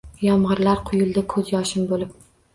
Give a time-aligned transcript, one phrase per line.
[0.27, 2.19] Yomg’irlar quyildi ko’z yoshim bo’lib